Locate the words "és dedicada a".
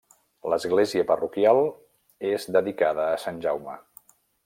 2.33-3.21